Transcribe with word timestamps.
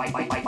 Bye. 0.00 0.40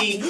see 0.00 0.29